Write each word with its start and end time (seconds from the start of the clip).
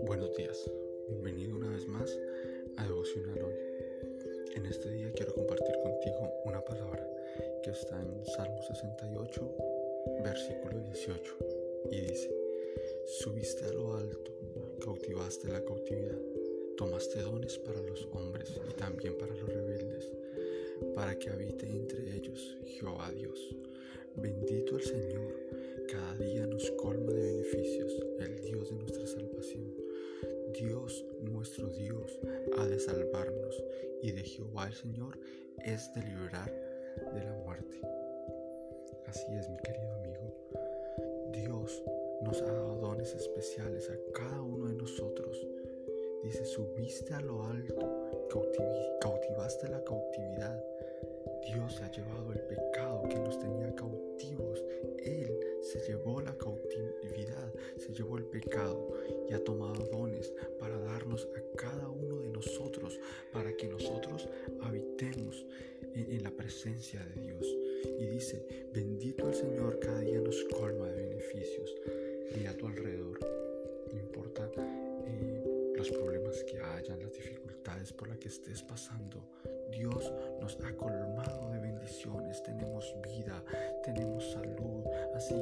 Buenos 0.00 0.34
días, 0.34 0.70
bienvenido 1.08 1.56
una 1.56 1.68
vez 1.68 1.86
más 1.86 2.18
a 2.78 2.86
Devocional 2.86 3.38
Hoy. 3.44 3.52
En 4.54 4.64
este 4.64 4.90
día 4.92 5.12
quiero 5.14 5.34
compartir 5.34 5.74
contigo 5.82 6.32
una 6.46 6.64
palabra 6.64 7.06
que 7.62 7.70
está 7.70 8.00
en 8.00 8.24
Salmo 8.24 8.62
68, 8.62 9.56
versículo 10.24 10.80
18, 10.80 11.36
y 11.90 12.00
dice, 12.00 12.34
subiste 13.04 13.66
a 13.66 13.72
lo 13.72 13.94
alto, 13.94 14.32
cautivaste 14.82 15.48
la 15.52 15.62
cautividad, 15.62 16.18
tomaste 16.78 17.20
dones 17.20 17.58
para 17.58 17.82
los 17.82 18.08
hombres 18.12 18.58
y 18.70 18.72
también 18.72 19.18
para 19.18 19.34
los 19.34 19.52
rebeldes, 19.52 20.10
para 20.94 21.18
que 21.18 21.28
habite 21.28 21.66
entre 21.66 22.16
ellos 22.16 22.56
Jehová 22.64 23.12
Dios. 23.12 23.54
Bendito 24.16 24.76
el 24.76 24.82
Señor, 24.82 25.34
cada 25.90 26.14
día 26.14 26.46
nos 26.46 26.70
colma 26.72 27.12
de 27.12 27.32
beneficios, 27.32 28.00
el 28.18 28.40
Dios 28.40 28.70
de 28.70 28.76
nuestra 28.76 29.06
salvación. 29.06 29.74
Dios, 30.58 31.04
nuestro 31.22 31.68
Dios, 31.68 32.18
ha 32.56 32.66
de 32.66 32.78
salvarnos 32.78 33.62
y 34.02 34.12
de 34.12 34.22
Jehová 34.22 34.68
el 34.68 34.74
Señor 34.74 35.18
es 35.64 35.92
de 35.94 36.02
liberar 36.02 36.50
de 37.14 37.24
la 37.24 37.34
muerte. 37.44 37.80
Así 39.06 39.26
es, 39.34 39.48
mi 39.48 39.58
querido 39.58 39.92
amigo. 39.94 40.34
Dios 41.32 41.82
nos 42.22 42.40
ha 42.40 42.52
dado 42.52 42.76
dones 42.76 43.14
especiales 43.14 43.90
a 43.90 44.12
cada 44.12 44.40
uno 44.40 44.66
de 44.66 44.74
nosotros. 44.74 45.46
Dice, 46.22 46.44
subiste 46.44 47.14
a 47.14 47.20
lo 47.20 47.44
alto, 47.44 48.28
cautivaste 49.00 49.68
la 49.68 49.84
cautividad. 49.84 50.64
La 56.26 56.36
cautividad, 56.36 57.52
se 57.76 57.92
llevó 57.92 58.18
el 58.18 58.24
pecado 58.24 58.92
y 59.28 59.32
ha 59.32 59.42
tomado 59.42 59.86
dones 59.86 60.32
para 60.58 60.76
darnos 60.78 61.28
a 61.36 61.56
cada 61.56 61.88
uno 61.88 62.18
de 62.18 62.28
nosotros, 62.30 62.98
para 63.32 63.56
que 63.56 63.68
nosotros 63.68 64.28
habitemos 64.62 65.46
en, 65.94 66.22
la 66.22 66.30
presencia 66.30 67.04
de 67.04 67.22
Dios. 67.22 67.46
Y 68.00 68.06
dice, 68.06 68.68
bendito 68.74 69.28
el 69.28 69.34
Señor, 69.34 69.78
cada 69.78 70.00
día 70.00 70.20
nos 70.20 70.42
colma 70.44 70.88
de 70.88 71.08
beneficios. 71.08 71.74
Y 72.36 72.46
a 72.46 72.56
tu 72.56 72.66
alrededor, 72.66 73.20
no 73.92 73.98
importa 73.98 74.50
eh, 75.06 75.72
los 75.76 75.90
problemas 75.90 76.42
que 76.44 76.58
hayan, 76.58 76.98
las 76.98 77.12
dificultades 77.12 77.92
por 77.92 78.08
las 78.08 78.18
que 78.18 78.28
estés 78.28 78.62
pasando, 78.62 79.22
Dios 79.70 80.12
nos 80.40 80.58
ha 80.64 80.74
colmado 80.76 81.50
de 81.52 81.60
bendiciones, 81.60 82.42
tenemos 82.42 82.94
vida, 83.02 83.42
tenemos 83.84 84.32
salud. 84.32 84.84
Así 85.14 85.34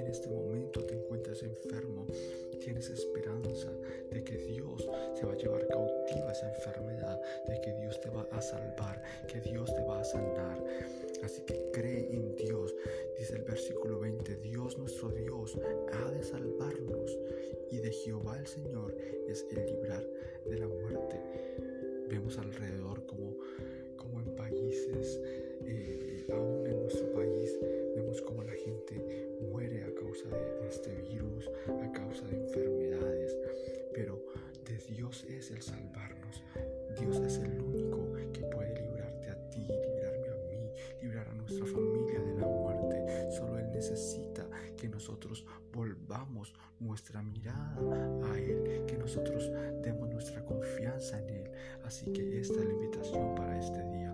en 0.00 0.08
este 0.08 0.28
momento 0.28 0.84
te 0.84 0.94
encuentras 0.94 1.42
enfermo, 1.42 2.06
tienes 2.60 2.90
esperanza 2.90 3.70
de 4.10 4.22
que 4.22 4.36
Dios 4.36 4.88
se 5.14 5.26
va 5.26 5.32
a 5.32 5.36
llevar 5.36 5.66
cautiva 5.68 6.32
esa 6.32 6.54
enfermedad, 6.54 7.20
de 7.46 7.60
que 7.60 7.72
Dios 7.74 8.00
te 8.00 8.10
va 8.10 8.26
a 8.30 8.40
salvar, 8.40 9.02
que 9.26 9.40
Dios 9.40 9.74
te 9.74 9.82
va 9.82 10.00
a 10.00 10.04
sanar. 10.04 10.64
Así 11.22 11.42
que 11.42 11.70
cree 11.72 12.12
en 12.12 12.34
Dios. 12.36 12.74
Dice 13.18 13.36
el 13.36 13.42
versículo 13.42 13.98
20, 14.00 14.36
Dios 14.36 14.78
nuestro 14.78 15.10
Dios 15.10 15.58
ha 15.92 16.10
de 16.10 16.22
salvarnos 16.22 17.18
y 17.70 17.78
de 17.78 17.90
Jehová 17.90 18.38
el 18.38 18.46
Señor 18.46 18.96
es 19.26 19.44
el 19.50 19.66
librar 19.66 20.04
de 20.46 20.58
la 20.58 20.68
muerte. 20.68 21.20
Vemos 22.08 22.38
alrededor 22.38 22.77
Dios 37.10 37.24
es 37.24 37.38
el 37.38 37.58
único 37.62 38.12
que 38.34 38.42
puede 38.42 38.82
librarte 38.82 39.30
a 39.30 39.48
ti, 39.48 39.60
librarme 39.60 40.28
a 40.28 40.34
mí, 40.50 40.70
librar 41.00 41.26
a 41.26 41.32
nuestra 41.32 41.64
familia 41.64 42.20
de 42.20 42.34
la 42.34 42.46
muerte. 42.46 43.30
Solo 43.30 43.58
Él 43.58 43.70
necesita 43.72 44.46
que 44.76 44.90
nosotros 44.90 45.46
volvamos 45.72 46.52
nuestra 46.80 47.22
mirada 47.22 48.30
a 48.30 48.38
Él, 48.38 48.84
que 48.86 48.98
nosotros 48.98 49.50
demos 49.82 50.10
nuestra 50.10 50.44
confianza 50.44 51.18
en 51.20 51.30
Él. 51.30 51.50
Así 51.82 52.12
que 52.12 52.40
esta 52.40 52.60
es 52.60 52.66
la 52.66 52.74
invitación 52.74 53.34
para 53.34 53.58
este 53.58 53.82
día. 53.90 54.12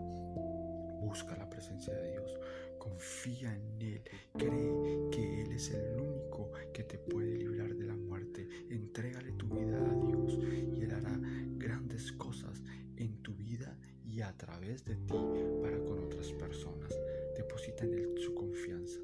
Busca 1.01 1.37
la 1.37 1.51
presencia 1.51 1.93
de 1.95 2.13
Dios, 2.13 2.39
confía 2.79 3.53
en 3.57 3.83
Él, 3.83 4.03
cree 4.39 5.11
que 5.11 5.43
Él 5.43 5.51
es 5.51 5.69
el 5.73 5.94
y 14.15 14.23
a 14.23 14.33
través 14.37 14.85
de 14.85 14.95
ti 14.95 15.19
para 15.61 15.77
con 15.83 15.99
otras 16.05 16.31
personas. 16.35 16.97
Deposita 17.37 17.85
en 17.85 17.95
Él 17.95 18.15
su 18.17 18.33
confianza. 18.33 19.01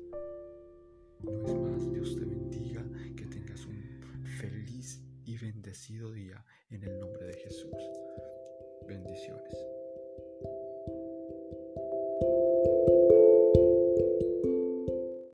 No 1.25 1.47
es 1.47 1.55
más, 1.55 1.93
Dios 1.93 2.15
te 2.15 2.25
bendiga, 2.25 2.85
que 3.17 3.27
tengas 3.27 3.67
un 3.67 4.01
feliz 4.39 5.03
y 5.25 5.37
bendecido 5.37 6.13
día 6.13 6.45
en 6.71 6.85
el 6.85 7.01
nombre 7.01 7.27
de 7.27 7.35
Jesús. 7.35 7.75
Bendiciones. 8.87 9.80